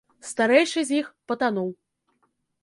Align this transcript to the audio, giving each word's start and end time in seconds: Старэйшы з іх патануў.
Старэйшы 0.29 0.79
з 0.87 0.91
іх 1.01 1.11
патануў. 1.33 1.69